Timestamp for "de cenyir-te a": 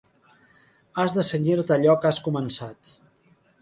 1.19-1.79